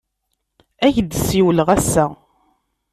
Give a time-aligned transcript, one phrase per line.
[0.85, 2.05] Ad ak-d-siwleɣ ass-a.